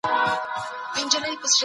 مینه 0.93 1.17
به 1.23 1.27
وګټي. 1.31 1.57